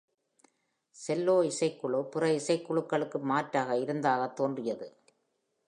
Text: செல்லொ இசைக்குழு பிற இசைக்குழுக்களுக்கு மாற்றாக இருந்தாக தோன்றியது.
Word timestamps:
செல்லொ 0.95 1.35
இசைக்குழு 1.43 1.99
பிற 2.09 2.23
இசைக்குழுக்களுக்கு 2.33 3.21
மாற்றாக 3.23 3.77
இருந்தாக 3.77 4.27
தோன்றியது. 4.33 4.89